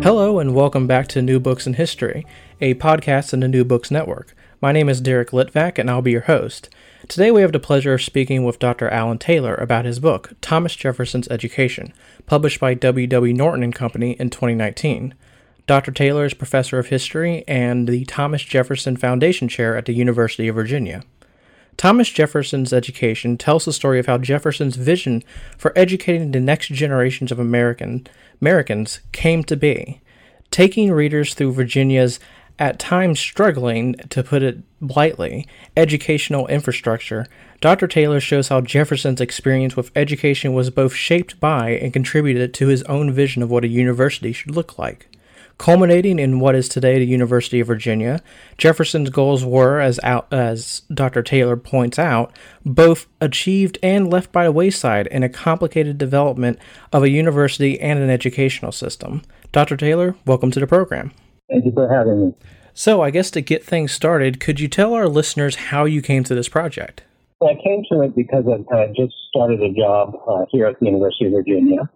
[0.00, 2.24] Hello, and welcome back to New Books in History,
[2.60, 4.32] a podcast in the New Books Network.
[4.60, 6.68] My name is Derek Litvak, and I'll be your host.
[7.08, 8.88] Today, we have the pleasure of speaking with Dr.
[8.88, 11.92] Alan Taylor about his book, Thomas Jefferson's Education,
[12.26, 13.08] published by W.
[13.08, 13.34] W.
[13.34, 15.14] Norton and Company in 2019.
[15.66, 15.90] Dr.
[15.90, 20.54] Taylor is professor of history and the Thomas Jefferson Foundation Chair at the University of
[20.54, 21.02] Virginia.
[21.78, 25.22] Thomas Jefferson's education tells the story of how Jefferson's vision
[25.56, 28.04] for educating the next generations of American,
[28.42, 30.00] Americans came to be,
[30.50, 32.18] taking readers through Virginia's
[32.58, 37.26] at times struggling, to put it lightly, educational infrastructure.
[37.60, 37.86] Dr.
[37.86, 42.82] Taylor shows how Jefferson's experience with education was both shaped by and contributed to his
[42.84, 45.08] own vision of what a university should look like.
[45.58, 48.22] Culminating in what is today the University of Virginia,
[48.58, 51.20] Jefferson's goals were, as, out, as Dr.
[51.20, 52.32] Taylor points out,
[52.64, 56.60] both achieved and left by the wayside in a complicated development
[56.92, 59.22] of a university and an educational system.
[59.50, 59.76] Dr.
[59.76, 61.10] Taylor, welcome to the program.
[61.50, 62.34] Thank you for having me.
[62.72, 66.22] So, I guess to get things started, could you tell our listeners how you came
[66.24, 67.02] to this project?
[67.42, 71.26] I came to it because I just started a job uh, here at the University
[71.26, 71.90] of Virginia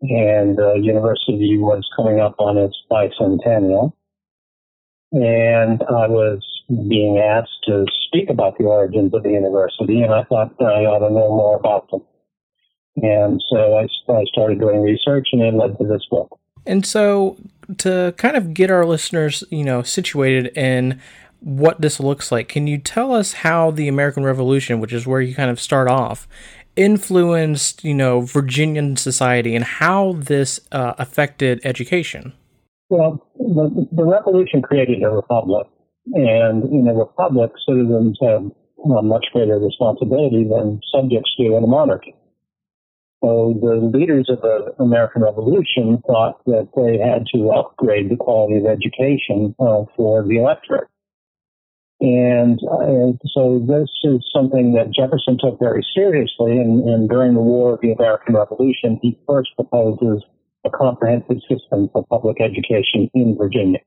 [0.00, 3.92] and the university was coming up on its bicentennial.
[5.10, 10.24] And I was being asked to speak about the origins of the university, and I
[10.24, 12.02] thought I ought to know more about them.
[12.96, 16.38] And so I, I started doing research, and it led to this book.
[16.66, 17.36] And so,
[17.78, 21.00] to kind of get our listeners, you know, situated in
[21.40, 25.20] what this looks like, can you tell us how the American Revolution, which is where
[25.20, 26.28] you kind of start off,
[26.78, 32.32] influenced, you know, Virginian society and how this uh, affected education?
[32.88, 35.66] Well, the, the revolution created a republic,
[36.14, 38.50] and in a republic, citizens have
[38.86, 42.14] much greater responsibility than subjects do in a monarchy.
[43.22, 48.58] So the leaders of the American Revolution thought that they had to upgrade the quality
[48.58, 50.88] of education uh, for the electorate.
[52.00, 56.52] And uh, so this is something that Jefferson took very seriously.
[56.52, 60.22] And, and, during the War of the American Revolution, he first proposes
[60.64, 63.80] a comprehensive system for public education in Virginia.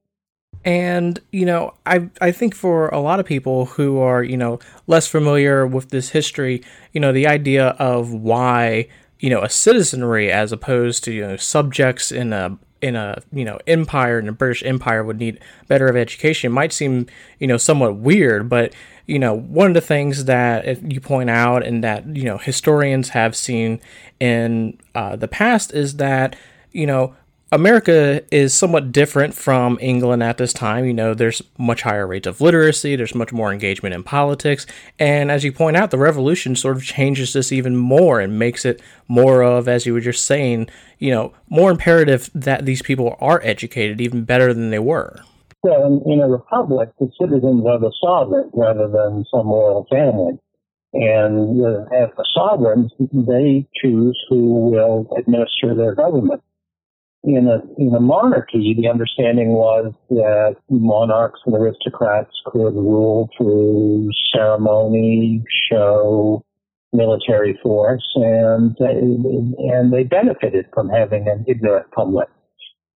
[0.65, 4.59] And you know, I I think for a lot of people who are you know
[4.87, 6.61] less familiar with this history,
[6.91, 8.87] you know, the idea of why
[9.19, 13.45] you know a citizenry as opposed to you know subjects in a in a you
[13.45, 16.51] know empire and a British Empire would need better of education.
[16.51, 17.07] It might seem
[17.39, 18.73] you know somewhat weird, but
[19.07, 23.09] you know one of the things that you point out and that you know historians
[23.09, 23.79] have seen
[24.19, 26.35] in uh, the past is that
[26.71, 27.15] you know
[27.53, 30.85] America is somewhat different from England at this time.
[30.85, 34.65] You know, there's much higher rates of literacy, there's much more engagement in politics,
[34.97, 38.63] and as you point out, the revolution sort of changes this even more and makes
[38.63, 43.17] it more of, as you were just saying, you know, more imperative that these people
[43.19, 45.19] are educated even better than they were.
[45.61, 50.39] Well, in, in a republic, the citizens are the sovereign rather than some royal family.
[50.93, 56.41] And uh, as the sovereigns, they choose who will administer their government.
[57.23, 64.09] In a in a monarchy, the understanding was that monarchs and aristocrats could rule through
[64.33, 66.43] ceremony, show,
[66.93, 72.27] military force, and and they benefited from having an ignorant public.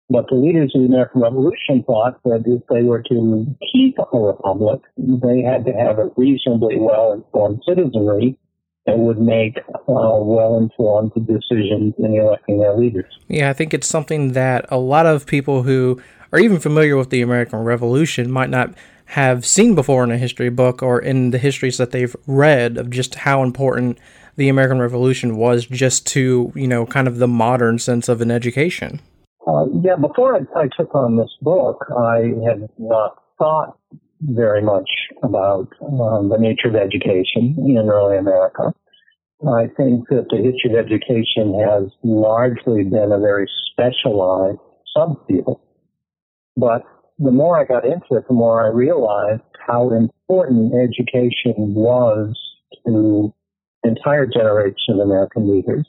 [0.08, 4.18] But the leaders of the American Revolution thought that if they were to keep a
[4.18, 8.38] republic, they had to have a reasonably well informed citizenry
[8.86, 13.12] that would make uh, well informed decisions in electing their leaders.
[13.28, 16.00] Yeah, I think it's something that a lot of people who
[16.32, 18.74] are even familiar with the American Revolution might not
[19.06, 22.90] have seen before in a history book or in the histories that they've read of
[22.90, 23.98] just how important
[24.36, 28.30] the American Revolution was just to, you know, kind of the modern sense of an
[28.30, 29.00] education.
[29.46, 33.76] Uh, yeah, before I, I, took on this book, I had not thought
[34.22, 34.88] very much
[35.22, 38.72] about um, the nature of education in early America.
[39.46, 44.58] I think that the history of education has largely been a very specialized
[44.96, 45.58] subfield.
[46.56, 46.82] But
[47.18, 52.38] the more I got into it, the more I realized how important education was
[52.86, 53.34] to
[53.84, 55.86] entire generation of American leaders.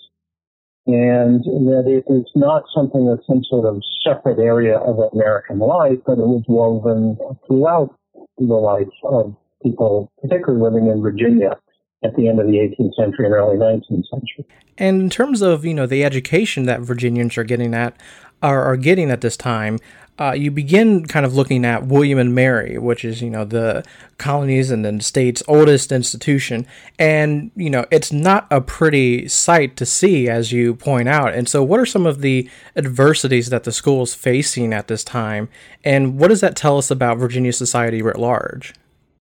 [0.86, 6.00] And that it is not something that's some sort of separate area of American life,
[6.06, 7.96] but it was woven throughout
[8.38, 11.58] the life of people, particularly living in Virginia
[12.04, 14.46] at the end of the 18th century and early 19th century.
[14.78, 17.96] And in terms of you know the education that Virginians are getting at
[18.42, 19.80] are, are getting at this time,
[20.20, 23.84] uh, you begin kind of looking at William and Mary, which is you know the
[24.18, 26.68] colonies and the state's oldest institution,
[27.00, 31.34] and you know it's not a pretty sight to see, as you point out.
[31.34, 35.04] And so, what are some of the adversities that the school is facing at this
[35.04, 35.50] time,
[35.84, 38.74] and what does that tell us about Virginia society writ large?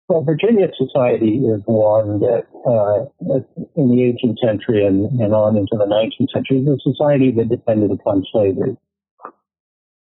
[0.07, 3.09] Well, Virginia society is one that, uh,
[3.75, 7.49] in the 18th century and, and on into the 19th century, is a society that
[7.49, 8.77] depended upon slavery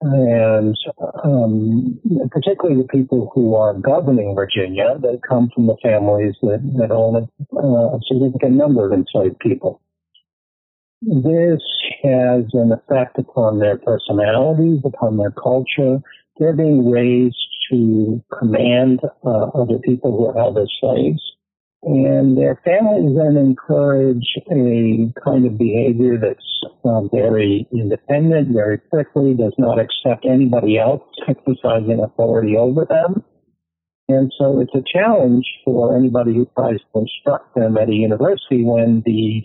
[0.05, 0.77] and
[1.25, 1.99] um,
[2.31, 7.17] particularly the people who are governing Virginia, that come from the families that, that own
[7.17, 9.81] a, uh, a significant number of enslaved people.
[11.01, 11.61] This
[12.03, 16.01] has an effect upon their personalities, upon their culture.
[16.39, 17.37] They're being raised
[17.71, 21.21] to command uh, other people who are held as slaves.
[21.87, 29.35] And their families then encourage a kind of behavior that's uh, very independent, very prickly,
[29.35, 33.23] does not accept anybody else exercising authority over them.
[34.09, 38.63] And so it's a challenge for anybody who tries to instruct them at a university
[38.65, 39.45] when these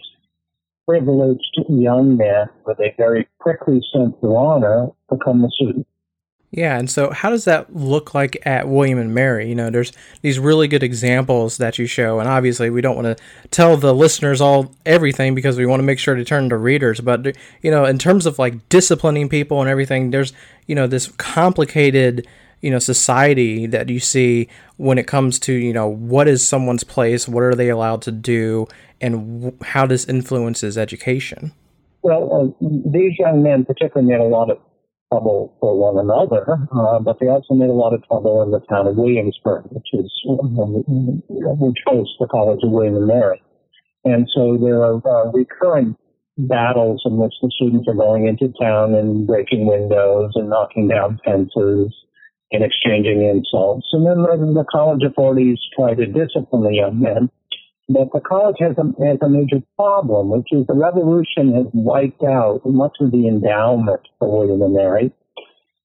[0.87, 5.89] privileged young men with a very prickly sense of honor become the students.
[6.51, 9.47] Yeah, and so how does that look like at William and Mary?
[9.47, 9.91] You know, there's
[10.23, 13.93] these really good examples that you show, and obviously we don't want to tell the
[13.93, 17.01] listeners all everything because we want to make sure to turn to readers.
[17.01, 20.33] But you know, in terms of like disciplining people and everything, there's
[20.65, 22.27] you know this complicated
[22.61, 26.83] you know society that you see when it comes to you know what is someone's
[26.83, 28.67] place, what are they allowed to do,
[28.99, 31.51] and how this influences education.
[32.01, 34.57] Well, uh, these young men particularly made a lot of
[35.11, 38.59] trouble for one another, uh, but they also made a lot of trouble in the
[38.69, 43.41] town of Williamsburg, which is which hosts the College of William and Mary.
[44.05, 45.95] And so there are uh, recurring
[46.37, 51.19] battles in which the students are going into town and breaking windows and knocking down
[51.25, 51.93] fences
[52.51, 53.87] and exchanging insults.
[53.91, 57.29] And then the, the college authorities try to discipline the young men
[57.89, 62.23] but the college has a, has a major problem, which is the revolution has wiped
[62.23, 65.11] out much of the endowment for William and Mary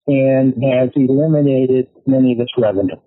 [0.06, 2.98] and has eliminated many of its revenues.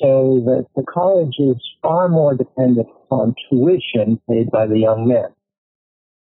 [0.00, 5.26] So that the college is far more dependent on tuition paid by the young men.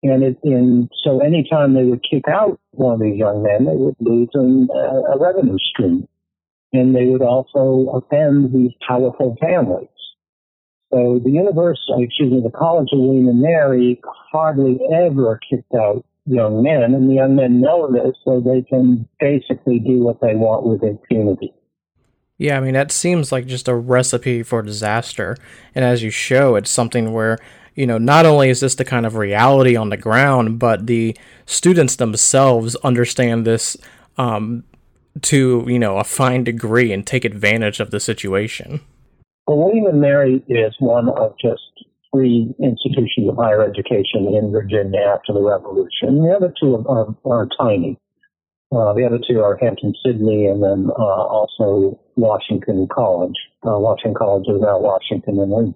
[0.02, 3.76] And it, in, so anytime they would kick out one of these young men, they
[3.76, 6.08] would lose an, uh, a revenue stream.
[6.72, 9.91] And they would also offend these powerful families.
[10.92, 16.04] So the university, excuse me, the College of William and Mary hardly ever kicked out
[16.26, 20.34] young men, and the young men know this, so they can basically do what they
[20.34, 21.52] want with impunity.
[22.38, 25.36] Yeah, I mean, that seems like just a recipe for disaster.
[25.74, 27.38] And as you show, it's something where,
[27.74, 31.16] you know, not only is this the kind of reality on the ground, but the
[31.46, 33.76] students themselves understand this
[34.18, 34.64] um,
[35.22, 38.80] to, you know, a fine degree and take advantage of the situation.
[39.46, 41.62] William and Mary is one of just
[42.12, 46.22] three institutions of higher education in Virginia after the Revolution.
[46.22, 47.98] The other two are, are, are tiny.
[48.70, 53.36] Uh, the other two are Hampton Sydney and then uh, also Washington College.
[53.66, 55.74] Uh, Washington College is now Washington and Lee.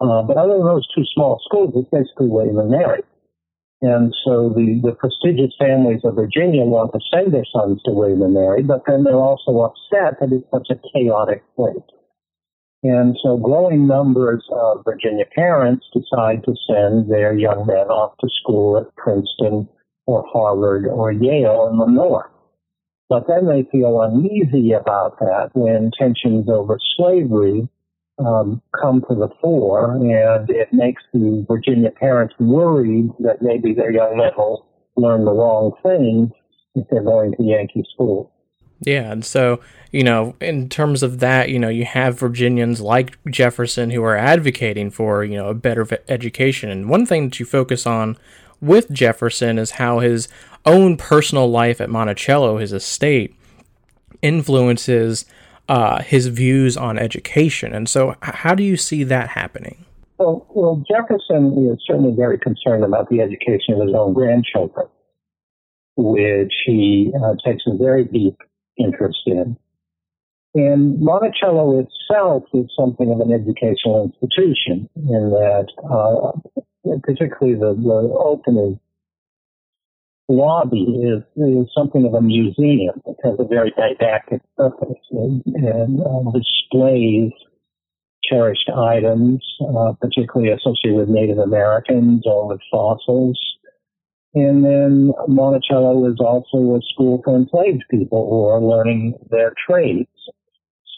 [0.00, 3.02] Uh, but other than those two small schools, it's basically William and Mary.
[3.82, 8.22] And so the, the prestigious families of Virginia want to send their sons to William
[8.22, 11.76] and Mary, but then they're also upset that it's such a chaotic place.
[12.82, 18.28] And so growing numbers of Virginia parents decide to send their young men off to
[18.40, 19.68] school at Princeton
[20.06, 22.30] or Harvard or Yale in the North.
[23.08, 27.68] But then they feel uneasy about that when tensions over slavery
[28.18, 33.92] um, come to the fore, and it makes the Virginia parents worried that maybe their
[33.92, 34.66] young men will
[34.96, 36.30] learn the wrong thing
[36.74, 38.32] if they're going to Yankee school.
[38.80, 43.18] Yeah, and so, you know, in terms of that, you know, you have Virginians like
[43.28, 46.70] Jefferson who are advocating for, you know, a better education.
[46.70, 48.16] And one thing that you focus on
[48.60, 50.28] with Jefferson is how his
[50.64, 53.34] own personal life at Monticello, his estate,
[54.22, 55.24] influences
[55.68, 57.74] uh, his views on education.
[57.74, 59.84] And so, how do you see that happening?
[60.18, 64.88] Well, well, Jefferson is certainly very concerned about the education of his own grandchildren,
[65.96, 68.36] which he uh, takes a very deep
[68.78, 69.56] interest in.
[70.54, 76.32] And Monticello itself is something of an educational institution in that, uh,
[77.02, 78.80] particularly the, the opening
[80.28, 83.00] lobby is, is something of a museum.
[83.06, 87.32] It has a very didactic purpose and, and um, displays
[88.24, 93.38] cherished items, uh, particularly associated with Native Americans or with fossils.
[94.40, 100.08] And then Monticello is also a school for enslaved people who are learning their trades.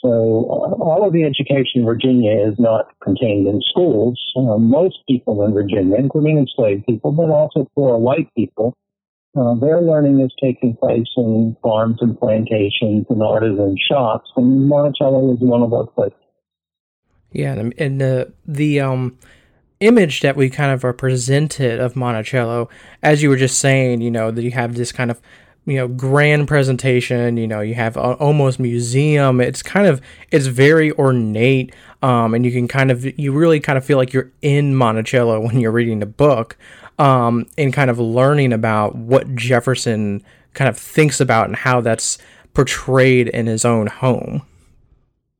[0.02, 4.18] So uh, all of the education in Virginia is not contained in schools.
[4.35, 8.76] Uh, most people in Virginia, including enslaved people, but also poor white people,
[9.37, 15.32] uh, their learning is taking place in farms and plantations and artisan shops, and Monticello
[15.35, 16.18] is one of those places.
[17.30, 19.18] Yeah, and, and the the um
[19.80, 22.68] image that we kind of are presented of Monticello,
[23.02, 25.20] as you were just saying, you know, that you have this kind of
[25.66, 30.46] you know grand presentation you know you have a, almost museum it's kind of it's
[30.46, 34.32] very ornate um, and you can kind of you really kind of feel like you're
[34.40, 36.56] in monticello when you're reading the book
[37.00, 40.22] um, and kind of learning about what Jefferson
[40.52, 42.18] kind of thinks about and how that's
[42.52, 44.42] portrayed in his own home.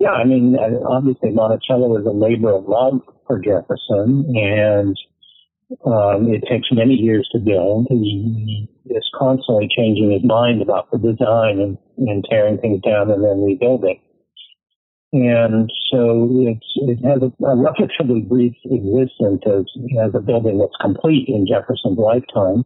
[0.01, 4.97] Yeah, I mean, uh, obviously Monticello is a labor of love for Jefferson, and
[5.85, 7.87] um, it takes many years to build.
[7.91, 11.79] He is constantly changing his mind about the design and,
[12.09, 14.01] and tearing things down and then rebuilding.
[15.13, 19.67] And so it has a, a relatively brief existence as,
[20.03, 22.65] as a building that's complete in Jefferson's lifetime.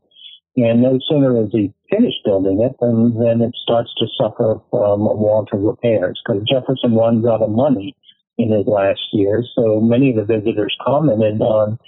[0.56, 5.00] And no sooner is he finished building it than, then it starts to suffer from
[5.00, 7.96] want of repairs because Jefferson runs out of money
[8.38, 9.42] in his last year.
[9.56, 11.78] So many of the visitors commented on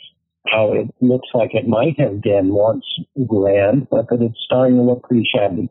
[0.48, 2.84] how it looks like it might have been once
[3.26, 5.70] grand, but that it's starting to look pretty shabby.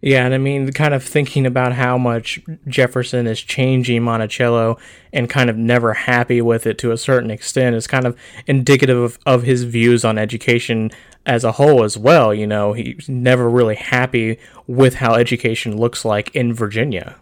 [0.00, 4.78] Yeah, and I mean, kind of thinking about how much Jefferson is changing Monticello
[5.12, 8.96] and kind of never happy with it to a certain extent is kind of indicative
[8.96, 10.92] of, of his views on education
[11.26, 12.32] as a whole as well.
[12.32, 14.38] You know, he's never really happy
[14.68, 17.16] with how education looks like in Virginia.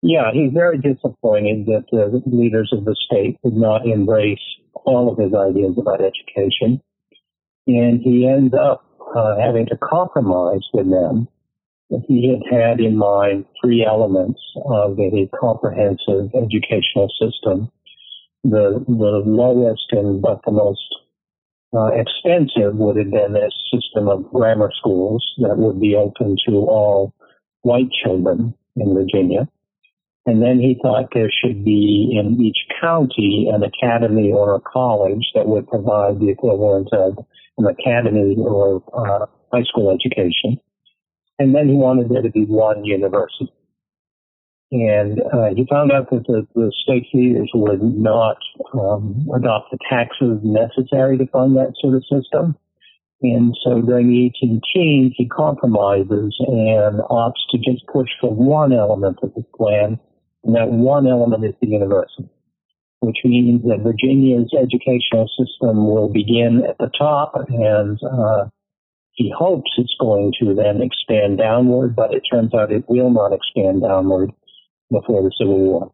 [0.00, 4.38] Yeah, he's very disappointed that the leaders of the state did not embrace
[4.74, 6.80] all of his ideas about education.
[7.66, 11.28] And he ends up uh, having to compromise with them.
[12.08, 17.70] He had had in mind three elements of a comprehensive educational system.
[18.42, 20.82] The, the lowest and but the most
[21.74, 26.54] uh, expensive would have been a system of grammar schools that would be open to
[26.56, 27.14] all
[27.62, 29.48] white children in Virginia.
[30.26, 35.26] And then he thought there should be in each county an academy or a college
[35.34, 37.24] that would provide the equivalent of
[37.58, 40.58] an academy or uh, high school education.
[41.38, 43.52] And then he wanted there to be one university.
[44.70, 48.38] And uh, he found out that the, the state leaders would not
[48.72, 52.56] um, adopt the taxes necessary to fund that sort of system.
[53.22, 58.72] And so during the 18 teens, he compromises and opts to just push for one
[58.72, 59.98] element of his plan,
[60.42, 62.28] and that one element is the university
[63.04, 68.46] which means that Virginia's educational system will begin at the top and uh,
[69.12, 73.32] he hopes it's going to then expand downward, but it turns out it will not
[73.32, 74.32] expand downward
[74.90, 75.93] before the Civil War.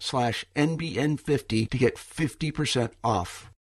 [0.01, 3.51] slash NBN50 to get 50% off.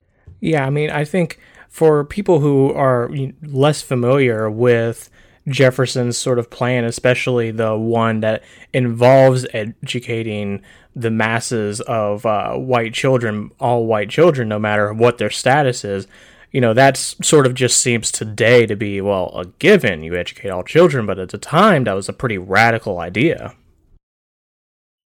[0.41, 3.11] Yeah, I mean, I think for people who are
[3.43, 5.11] less familiar with
[5.49, 8.43] Jefferson's sort of plan, especially the one that
[8.73, 10.63] involves educating
[10.97, 16.07] the masses of uh, white children, all white children, no matter what their status is,
[16.53, 20.03] you know, that's sort of just seems today to be, well, a given.
[20.03, 23.55] You educate all children, but at the time, that was a pretty radical idea.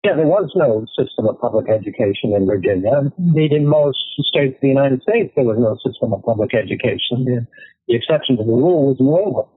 [0.08, 3.12] Yeah, there was no system of public education in Virginia.
[3.18, 7.28] Indeed, in most states of the United States, there was no system of public education.
[7.28, 7.46] The,
[7.88, 9.52] the exception to the rule was New England.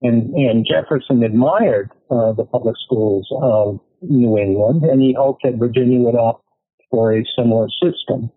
[0.00, 5.58] And, and Jefferson admired uh, the public schools of New England, and he hoped that
[5.58, 6.42] Virginia would opt
[6.90, 8.30] for a similar system.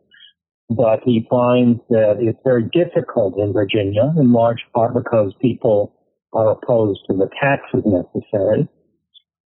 [0.69, 5.95] But he finds that it's very difficult in Virginia, in large part because people
[6.33, 8.67] are opposed to the taxes necessary.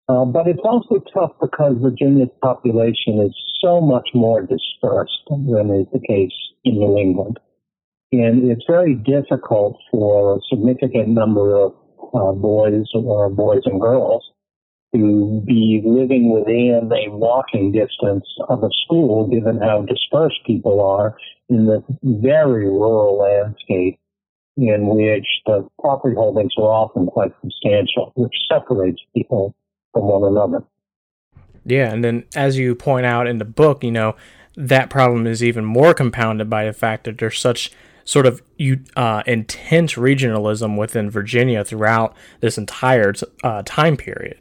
[0.10, 5.86] Uh, but it's also tough because Virginia's population is so much more dispersed than is
[5.94, 6.34] the case
[6.66, 7.40] in New England.
[8.12, 11.74] And it's very difficult for a significant number of
[12.16, 14.24] uh, boys or boys and girls
[14.96, 21.16] to be living within a walking distance of a school, given how dispersed people are
[21.50, 24.00] in the very rural landscape
[24.58, 29.54] in which the property holdings are often quite substantial, which separates people
[29.94, 30.64] from one another.
[31.66, 34.16] Yeah, and then as you point out in the book, you know,
[34.56, 37.72] that problem is even more compounded by the fact that there's such
[38.04, 38.42] sort of
[38.96, 44.40] uh, intense regionalism within Virginia throughout this entire uh, time period.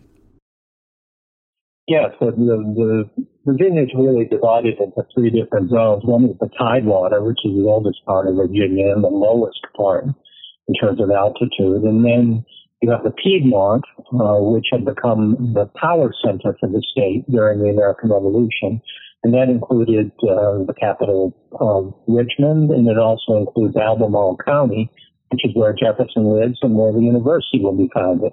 [1.87, 6.05] Yes, the, the, the Virginia is really divided into three different zones.
[6.05, 10.05] One is the Tidewater, which is the oldest part of Virginia and the lowest part
[10.05, 11.83] in terms of altitude.
[11.83, 12.45] And then
[12.81, 17.59] you have the Piedmont, uh, which had become the power center for the state during
[17.61, 18.81] the American Revolution.
[19.25, 24.91] And that included uh, the capital of Richmond, and it also includes Albemarle County,
[25.31, 28.33] which is where Jefferson lives and where the university will be founded.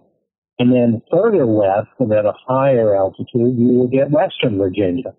[0.60, 5.14] And then further west, and at a higher altitude, you will get Western Virginia.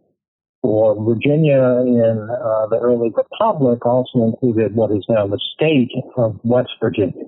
[0.63, 6.39] For Virginia in uh, the early republic also included what is now the state of
[6.43, 7.27] West Virginia.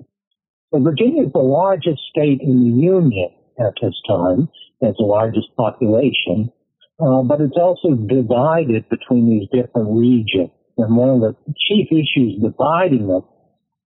[0.71, 4.49] So Virginia is the largest state in the Union at this time.
[4.81, 6.51] It's the largest population,
[6.99, 10.51] uh, but it's also divided between these different regions.
[10.77, 13.23] And one of the chief issues dividing them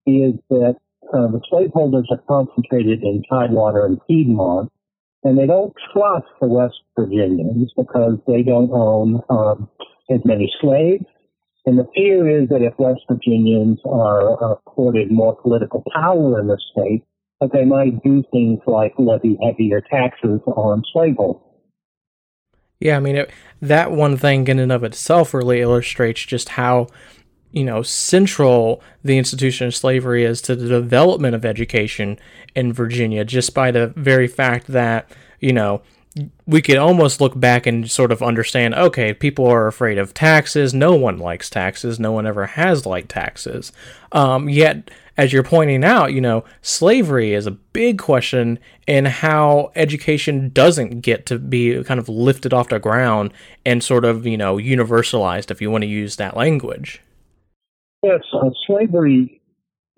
[0.06, 0.76] is that
[1.14, 4.72] uh, the slaveholders are concentrated in Tidewater and Piedmont,
[5.24, 9.70] and they don't trust the West Virginians because they don't own um,
[10.12, 11.06] as many slaves
[11.66, 16.60] and the fear is that if West Virginians are accorded more political power in the
[16.72, 17.04] state,
[17.40, 21.42] that they might do things like levy heavier taxes on slaveholders.
[22.80, 26.88] Yeah, I mean, it, that one thing in and of itself really illustrates just how,
[27.52, 32.20] you know, central the institution of slavery is to the development of education
[32.56, 35.82] in Virginia, just by the very fact that, you know,
[36.46, 40.74] we could almost look back and sort of understand okay, people are afraid of taxes.
[40.74, 42.00] No one likes taxes.
[42.00, 43.72] No one ever has liked taxes.
[44.12, 49.72] Um, yet, as you're pointing out, you know, slavery is a big question in how
[49.76, 53.32] education doesn't get to be kind of lifted off the ground
[53.66, 57.02] and sort of, you know, universalized, if you want to use that language.
[58.04, 59.42] Yes, uh, slavery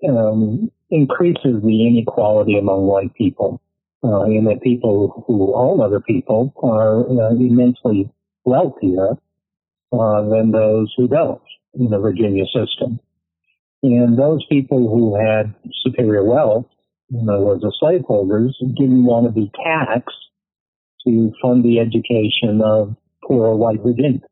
[0.08, 3.60] um, increases the inequality among white people
[4.04, 8.10] uh, in that people who own other people are uh, immensely
[8.44, 9.12] wealthier
[9.92, 11.42] uh, than those who don't
[11.74, 13.00] in the Virginia system.
[13.82, 15.54] And those people who had
[15.84, 16.66] superior wealth,
[17.10, 20.16] in other words, the slaveholders, didn't want to be taxed
[21.06, 24.22] to fund the education of poor white Virginians.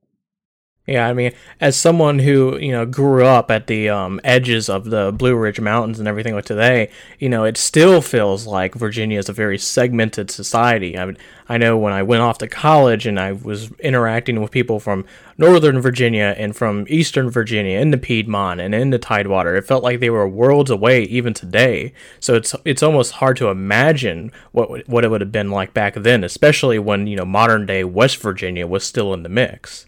[0.86, 4.84] Yeah, I mean, as someone who you know grew up at the um, edges of
[4.84, 9.18] the Blue Ridge Mountains and everything like today, you know, it still feels like Virginia
[9.18, 10.98] is a very segmented society.
[10.98, 11.16] I mean,
[11.48, 15.06] I know when I went off to college and I was interacting with people from
[15.38, 20.10] Northern Virginia and from Eastern Virginia into Piedmont and into Tidewater, it felt like they
[20.10, 21.94] were worlds away even today.
[22.20, 25.94] So it's it's almost hard to imagine what what it would have been like back
[25.94, 29.86] then, especially when you know modern day West Virginia was still in the mix.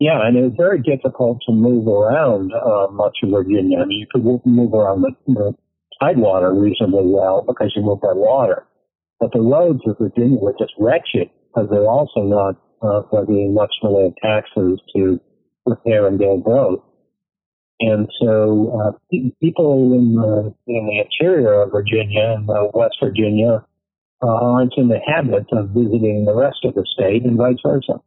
[0.00, 3.80] Yeah, and it was very difficult to move around uh, much of Virginia.
[3.80, 5.54] I mean, you could move around the, the
[6.00, 8.64] tidewater reasonably well because you move by water.
[9.18, 13.74] But the roads of Virginia were just wretched because they're also not uh, levying much
[13.82, 15.20] in the way of taxes to
[15.66, 16.82] repair and build roads.
[17.80, 23.64] And so uh, people in the, in the interior of Virginia and uh, West Virginia
[24.22, 28.00] uh, aren't in the habit of visiting the rest of the state and vice versa.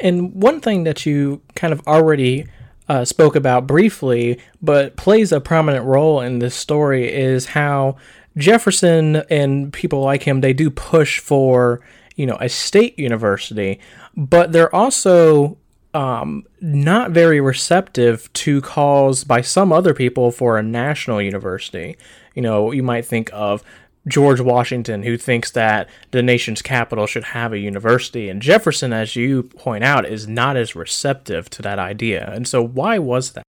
[0.00, 2.46] And one thing that you kind of already
[2.88, 7.96] uh, spoke about briefly, but plays a prominent role in this story, is how
[8.36, 11.80] Jefferson and people like him they do push for
[12.16, 13.80] you know a state university,
[14.16, 15.58] but they're also
[15.94, 21.96] um, not very receptive to calls by some other people for a national university.
[22.34, 23.62] You know, you might think of
[24.08, 28.28] George Washington, who thinks that the nation's capital should have a university.
[28.28, 32.30] And Jefferson, as you point out, is not as receptive to that idea.
[32.32, 33.44] And so, why was that?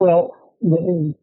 [0.00, 1.14] Well, the,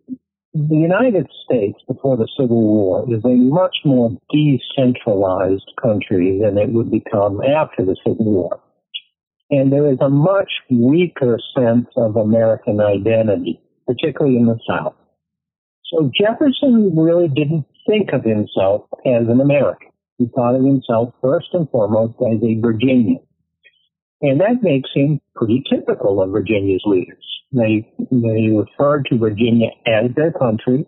[0.53, 6.69] the United States before the Civil War is a much more decentralized country than it
[6.69, 8.59] would become after the Civil War.
[9.51, 14.93] And there is a much weaker sense of American identity, particularly in the South.
[15.91, 19.89] So Jefferson really didn't think of himself as an American.
[20.17, 23.19] He thought of himself first and foremost as a Virginian.
[24.21, 27.25] And that makes him pretty typical of Virginia's leaders.
[27.51, 30.85] They, they referred to Virginia as their country,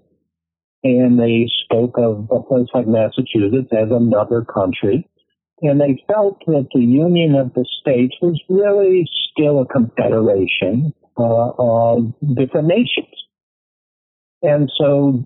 [0.84, 5.08] and they spoke of a place like Massachusetts as another country.
[5.62, 11.52] And they felt that the Union of the States was really still a confederation uh,
[11.58, 13.21] of different nations.
[14.44, 15.26] And so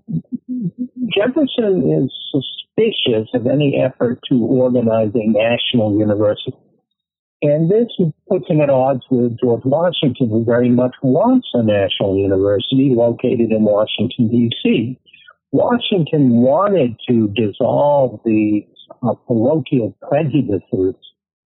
[1.14, 6.56] Jefferson is suspicious of any effort to organize a national university.
[7.42, 7.88] And this
[8.28, 13.52] puts him at odds with George Washington, who very much wants a national university located
[13.52, 14.98] in Washington, D.C.
[15.52, 18.66] Washington wanted to dissolve the
[19.02, 20.94] uh, parochial prejudices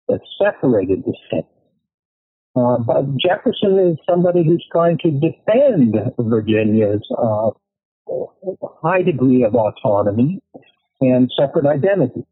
[0.08, 1.46] that separated the states.
[2.56, 7.50] Uh, but Jefferson is somebody who's trying to defend Virginia's uh,
[8.82, 10.42] high degree of autonomy
[11.00, 12.26] and separate identity.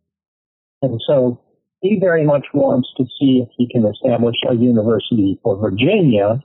[0.82, 1.40] And so
[1.80, 6.42] he very much wants to see if he can establish a university for Virginia,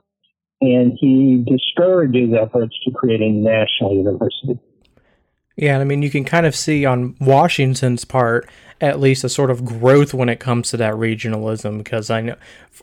[0.62, 4.59] and he discourages efforts to create a national university.
[5.55, 8.49] Yeah, I mean, you can kind of see on Washington's part
[8.81, 12.35] at least a sort of growth when it comes to that regionalism because I know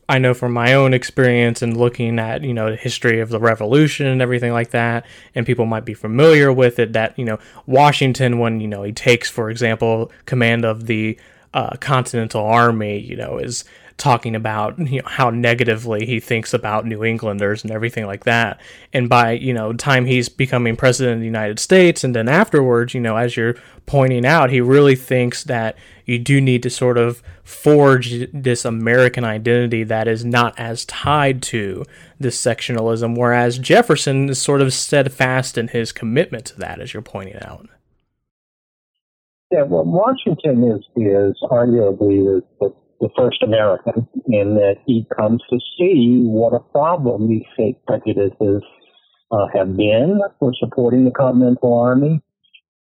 [0.09, 3.39] I know from my own experience and looking at you know the history of the
[3.39, 5.05] revolution and everything like that
[5.35, 8.93] and people might be familiar with it that you know Washington when you know he
[8.93, 11.19] takes for example command of the
[11.53, 13.65] uh, Continental Army you know is
[14.01, 18.61] talking about you know, how negatively he thinks about New Englanders and everything like that.
[18.93, 22.95] And by you know time he's becoming president of the United States, and then afterwards,
[22.95, 23.55] you know, as you're
[23.87, 29.23] pointing out, he really thinks that you do need to sort of forge this American
[29.23, 31.85] identity that is not as tied to
[32.19, 37.03] this sectionalism, whereas Jefferson is sort of steadfast in his commitment to that, as you're
[37.03, 37.69] pointing out.
[39.53, 45.43] Yeah, well, Washington is is arguably the, the the first American in that he comes
[45.51, 48.63] to see what a problem these fake prejudices
[49.33, 52.21] uh, have been for supporting the Continental Army.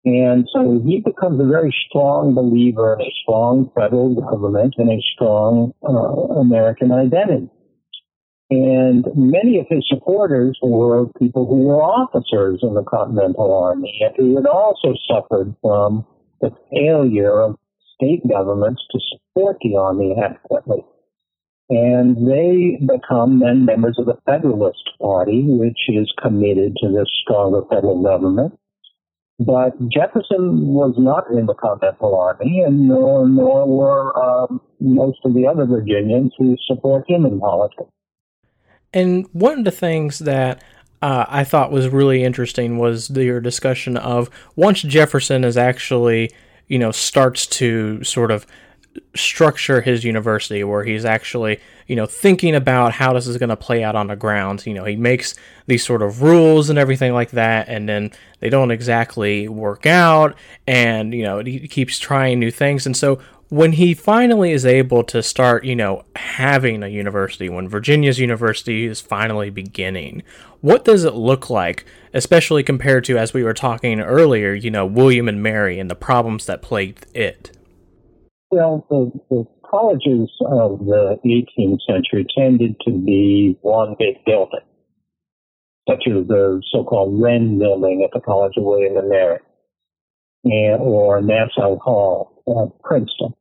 [0.05, 5.03] And so he becomes a very strong believer in a strong federal government and a
[5.15, 7.49] strong uh, American identity.
[8.51, 14.15] And many of his supporters were people who were officers in the Continental Army and
[14.17, 16.07] who had also suffered from
[16.43, 17.57] the failure of
[17.95, 20.85] state governments to support the Army adequately.
[21.71, 27.63] And they become then members of the Federalist Party, which is committed to this stronger
[27.71, 28.59] federal government.
[29.39, 35.35] But Jefferson was not in the Continental Army, and nor, nor were um, most of
[35.35, 37.91] the other Virginians who support him in politics.
[38.93, 40.63] And one of the things that
[41.03, 46.31] uh, I thought was really interesting was your discussion of once Jefferson is actually
[46.69, 48.47] you know, starts to sort of
[49.17, 53.57] structure his university where he's actually, you know, thinking about how this is going to
[53.57, 54.65] play out on the ground.
[54.67, 55.35] You know, he makes
[55.67, 60.37] these sort of rules and everything like that, and then they don't exactly work out,
[60.67, 62.87] and, you know, he keeps trying new things.
[62.87, 67.69] And so when he finally is able to start, you know, having a university, when
[67.69, 70.23] Virginia's university is finally beginning,
[70.61, 74.87] what does it look like, especially compared to, as we were talking earlier, you know,
[74.87, 77.57] William and Mary and the problems that plagued it?
[78.51, 84.61] Well, the, the colleges of the 18th century tended to be one big building,
[85.89, 89.41] such as the so-called Wren building at the College of William and Mary,
[90.45, 93.35] and, or Nassau Hall at Princeton.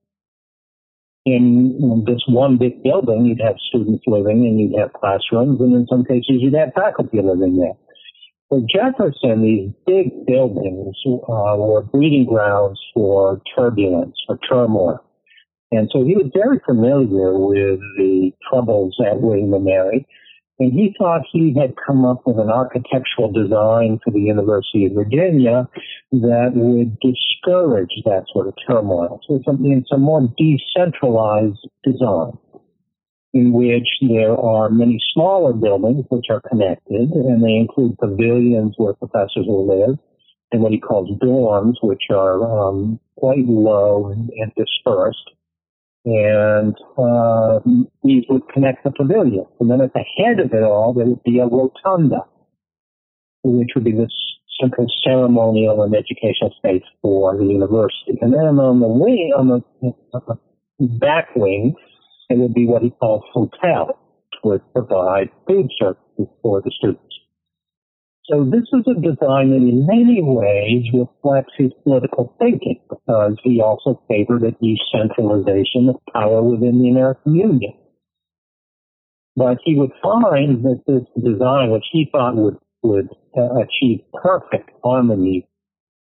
[1.25, 5.73] In, in this one big building, you'd have students living and you'd have classrooms, and
[5.73, 7.77] in some cases, you'd have faculty living there.
[8.49, 14.99] For Jefferson, these big buildings uh, were breeding grounds for turbulence, for turmoil.
[15.71, 20.05] And so he was very familiar with the troubles at William and Mary.
[20.59, 24.93] And he thought he had come up with an architectural design for the University of
[24.93, 25.67] Virginia
[26.21, 29.19] that would discourage that sort of turmoil.
[29.27, 32.37] So something, it's a more decentralized design
[33.33, 38.93] in which there are many smaller buildings which are connected, and they include pavilions where
[38.93, 39.97] professors will live,
[40.51, 45.31] and what he calls dorms, which are um, quite low and, and dispersed.
[46.05, 47.59] And uh,
[48.03, 49.47] these would connect the pavilions.
[49.59, 52.25] And then at the head of it all, there would be a rotunda,
[53.43, 54.13] which would be this
[54.61, 58.17] central ceremonial and educational space for the university.
[58.21, 60.35] And then on the wing, on the, uh,
[60.79, 61.75] back wing,
[62.29, 63.99] it would be what he called hotel,
[64.43, 67.13] which provide food services for the students.
[68.25, 73.61] So this is a design that in many ways reflects his political thinking because he
[73.61, 77.73] also favored a decentralization of power within the American Union.
[79.35, 84.69] But he would find that this design, which he thought would, would uh, achieve perfect
[84.83, 85.47] harmony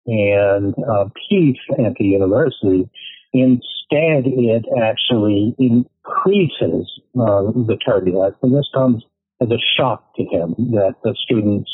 [0.05, 2.89] and uh, peace at the university,
[3.33, 6.89] instead it actually increases
[7.19, 8.35] uh, the turbulence.
[8.41, 9.03] And this comes
[9.41, 11.69] as a shock to him that the students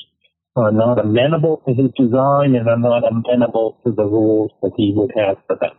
[0.55, 4.93] are not amenable to his design and are not amenable to the rules that he
[4.95, 5.71] would have for them.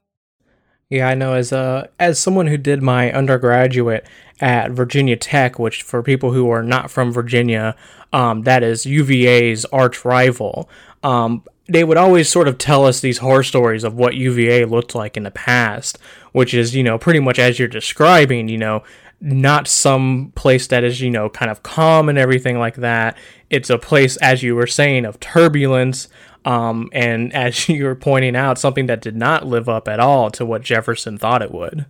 [0.90, 1.34] Yeah, I know.
[1.34, 4.06] As a as someone who did my undergraduate
[4.40, 7.76] at Virginia Tech, which for people who are not from Virginia,
[8.12, 10.68] um, that is UVA's arch rival.
[11.02, 14.94] Um, they would always sort of tell us these horror stories of what UVA looked
[14.94, 15.98] like in the past,
[16.32, 18.48] which is you know pretty much as you're describing.
[18.48, 18.82] You know,
[19.20, 23.16] not some place that is, you know, kind of calm and everything like that.
[23.50, 26.08] It's a place, as you were saying, of turbulence.
[26.44, 30.30] Um, and as you were pointing out, something that did not live up at all
[30.32, 31.86] to what Jefferson thought it would.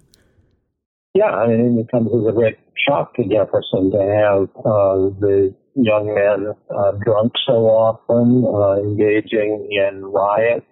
[1.14, 5.54] Yeah, I mean, it comes as a great shock to Jefferson to have uh, the
[5.74, 10.66] young men uh, drunk so often, uh, engaging in riots,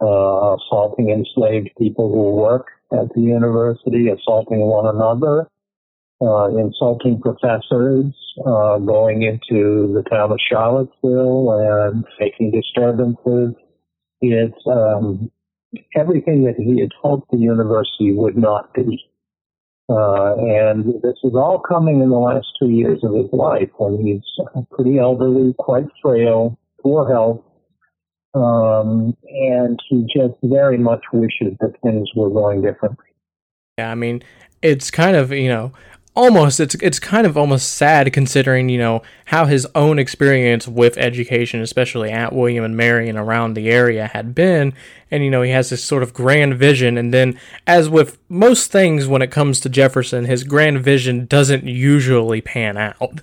[0.00, 5.48] uh, assaulting enslaved people who work at the university, assaulting one another
[6.20, 8.14] uh, insulting professors,
[8.46, 13.54] uh, going into the town of Charlottesville and making disturbances.
[14.20, 15.30] It's um,
[15.94, 19.04] everything that he had hoped the university would not be.
[19.88, 24.02] Uh, and this is all coming in the last two years of his life when
[24.04, 24.22] he's
[24.70, 27.42] pretty elderly, quite frail, poor health,
[28.34, 33.04] um, and he just very much wishes that things were going differently.
[33.76, 34.22] Yeah, I mean,
[34.62, 35.72] it's kind of, you know,
[36.16, 40.96] almost it's it's kind of almost sad considering you know how his own experience with
[40.96, 44.72] education especially at William and Mary and around the area had been.
[45.10, 46.96] And you know he has this sort of grand vision.
[46.96, 51.64] And then as with most things when it comes to Jefferson his grand vision doesn't
[51.64, 53.20] usually pan out.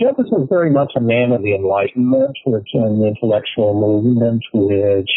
[0.00, 5.10] Jefferson was very much a man of the Enlightenment, which an intellectual movement, which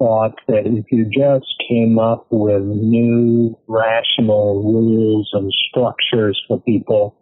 [0.00, 7.14] thought that if you just came up with new rational rules and structures for people,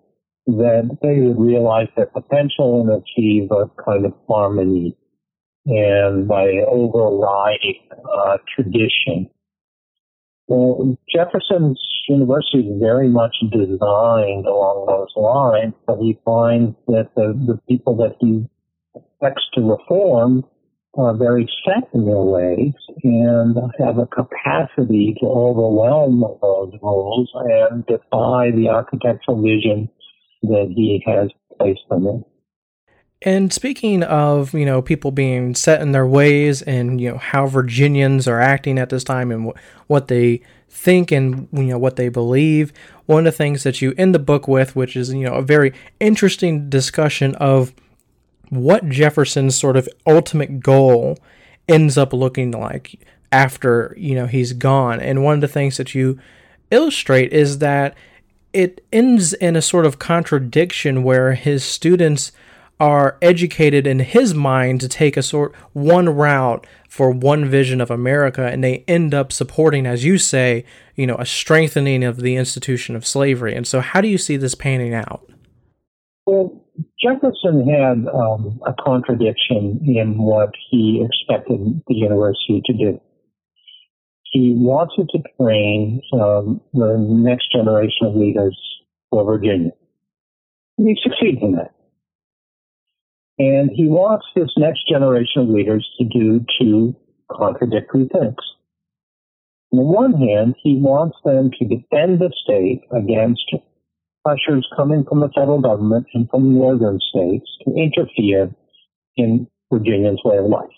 [0.46, 4.96] then they would realize their potential and achieve a kind of harmony
[5.66, 7.82] and by overriding
[8.16, 9.28] uh, tradition.
[10.46, 17.34] Well, Jefferson's university is very much designed along those lines, but he finds that the,
[17.46, 18.46] the people that he
[18.94, 20.44] expects to reform
[20.94, 22.72] are very set in their ways
[23.02, 29.88] and have a capacity to overwhelm those rules and defy the architectural vision
[30.42, 32.24] that he has placed on them.
[33.22, 37.46] And speaking of, you know, people being set in their ways and, you know, how
[37.46, 41.96] Virginians are acting at this time and wh- what they think and you know what
[41.96, 42.72] they believe.
[43.06, 45.42] One of the things that you end the book with, which is you know a
[45.42, 47.72] very interesting discussion of
[48.50, 51.18] what Jefferson's sort of ultimate goal
[51.68, 52.98] ends up looking like
[53.30, 55.00] after you know he's gone.
[55.00, 56.18] And one of the things that you
[56.70, 57.94] illustrate is that
[58.52, 62.32] it ends in a sort of contradiction where his students
[62.80, 67.90] are educated in his mind to take a sort one route for one vision of
[67.90, 72.36] America and they end up supporting as you say you know a strengthening of the
[72.36, 75.28] institution of slavery and so how do you see this panning out
[76.28, 76.68] well
[77.02, 83.00] Jefferson had um, a contradiction in what he expected the university to do.
[84.30, 88.56] He wanted to train um, the next generation of leaders
[89.10, 89.72] for Virginia.
[90.76, 91.74] And he succeeded in that.
[93.38, 96.94] And he wants this next generation of leaders to do two
[97.30, 98.36] contradictory things.
[99.72, 103.42] On the one hand, he wants them to defend the state against
[104.24, 108.50] pressures coming from the federal government and from northern states to interfere
[109.16, 110.68] in Virginians' way of life,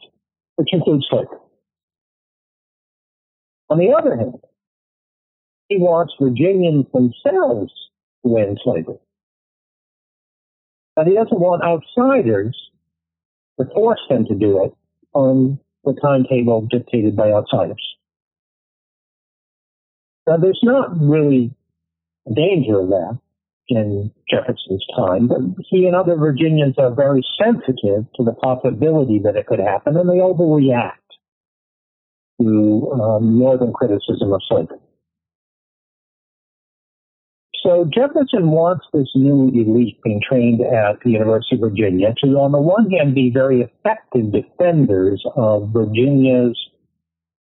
[0.56, 1.38] which includes slavery.
[3.68, 4.40] On the other hand,
[5.68, 7.72] he wants Virginians themselves
[8.24, 8.98] to end slavery.
[10.96, 12.56] But he doesn't want outsiders
[13.58, 14.74] to force them to do it
[15.12, 17.96] on the timetable dictated by outsiders.
[20.26, 21.54] Now, there's not really
[22.26, 23.18] a danger of that
[23.70, 29.36] in Jefferson's time, but he and other Virginians are very sensitive to the possibility that
[29.36, 30.94] it could happen, and they overreact
[32.40, 34.78] to um, northern criticism of slavery.
[37.62, 42.52] So Jefferson wants this new elite being trained at the University of Virginia to, on
[42.52, 46.58] the one hand, be very effective defenders of Virginia's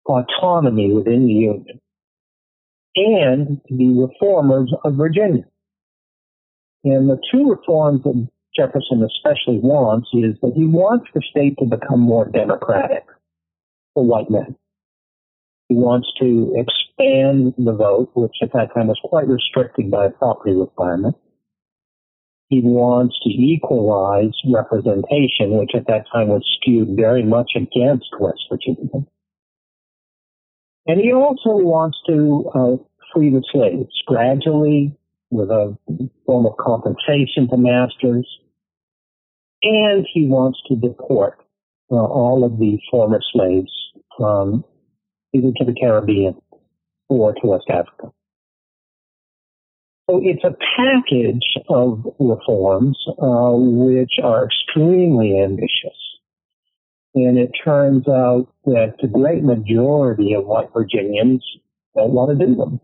[0.05, 1.79] autonomy within the Union
[2.95, 5.45] and to be reformers of Virginia.
[6.83, 11.65] And the two reforms that Jefferson especially wants is that he wants the state to
[11.65, 13.05] become more democratic
[13.93, 14.55] for white men.
[15.69, 20.11] He wants to expand the vote, which at that time was quite restricted by a
[20.11, 21.15] property requirement.
[22.49, 28.41] He wants to equalize representation, which at that time was skewed very much against West
[28.51, 29.07] Virginia.
[30.85, 32.75] And he also wants to uh,
[33.13, 34.95] free the slaves gradually
[35.33, 35.75] with a
[36.25, 38.27] form of compensation to masters.
[39.63, 41.39] And he wants to deport
[41.91, 43.71] uh, all of the former slaves
[45.33, 46.35] either to the Caribbean
[47.09, 48.11] or to West Africa.
[50.09, 55.97] So it's a package of reforms uh, which are extremely ambitious.
[57.15, 61.43] And it turns out that the great majority of white Virginians
[61.95, 62.81] don't want to do them,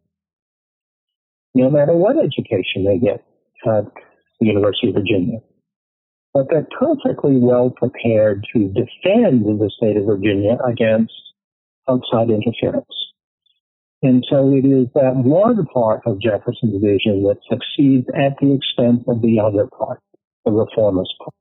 [1.55, 3.23] no matter what education they get
[3.65, 3.85] at
[4.39, 5.39] the University of Virginia.
[6.33, 11.13] But they're perfectly well prepared to defend the state of Virginia against
[11.89, 12.85] outside interference.
[14.01, 19.03] And so it is that one part of Jefferson's vision that succeeds at the expense
[19.07, 19.99] of the other part,
[20.45, 21.33] the reformist part.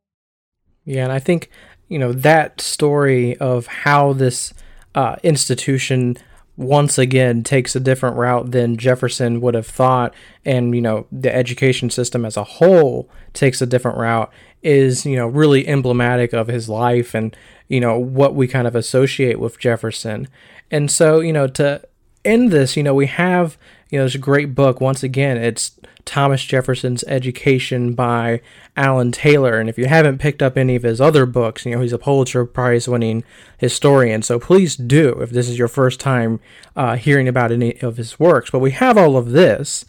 [0.85, 1.51] Yeah, and I think,
[1.88, 4.55] you know, that story of how this
[4.94, 6.16] uh, institution
[6.59, 10.12] once again takes a different route than Jefferson would have thought,
[10.44, 15.14] and, you know, the education system as a whole takes a different route is, you
[15.14, 17.37] know, really emblematic of his life and,
[17.68, 20.27] you know, what we kind of associate with Jefferson.
[20.68, 21.81] And so, you know, to
[22.25, 23.57] end this, you know, we have,
[23.90, 24.81] you know, it's a great book.
[24.81, 25.72] Once again, it's
[26.05, 28.40] Thomas Jefferson's Education by
[28.77, 29.59] Alan Taylor.
[29.59, 31.98] And if you haven't picked up any of his other books, you know, he's a
[31.98, 33.24] Pulitzer Prize winning
[33.59, 34.22] historian.
[34.22, 36.40] So please do if this is your first time
[36.77, 38.51] uh, hearing about any of his works.
[38.51, 39.85] But we have all of this.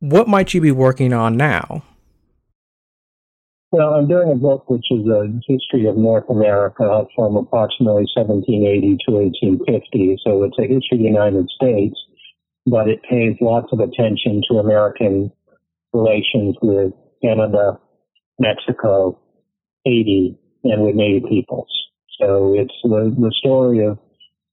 [0.00, 1.82] What might you be working on now?
[3.74, 8.98] Well, I'm doing a book which is a history of North America from approximately 1780
[9.04, 10.18] to 1850.
[10.22, 11.98] So it's a history of the United States,
[12.66, 15.30] but it pays lots of attention to American
[15.92, 17.78] relations with Canada,
[18.38, 19.18] Mexico,
[19.84, 21.68] Haiti, and with Native peoples.
[22.20, 23.98] So it's the, the story of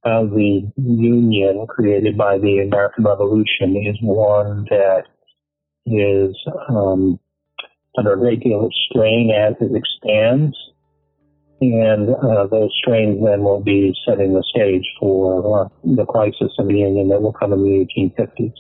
[0.04, 5.04] how the Union created by the American Revolution is one that
[5.86, 6.36] is
[6.70, 7.20] um,
[7.98, 10.56] under a great deal of strain as it expands.
[11.62, 16.68] And uh, those strains then will be setting the stage for uh, the crisis in
[16.68, 18.54] the Union that will come in the 1850s.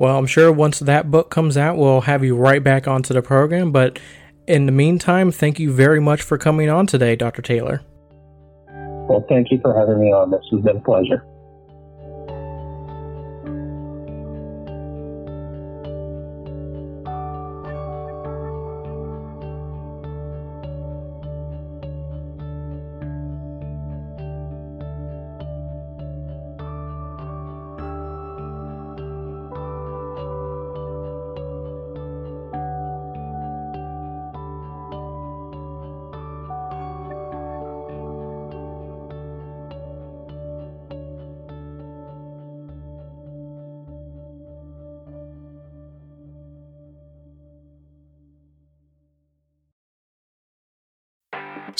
[0.00, 3.22] Well, I'm sure once that book comes out, we'll have you right back onto the
[3.22, 3.70] program.
[3.70, 4.00] But
[4.48, 7.42] in the meantime, thank you very much for coming on today, Dr.
[7.42, 7.80] Taylor.
[9.08, 10.32] Well, thank you for having me on.
[10.32, 11.24] This has been a pleasure.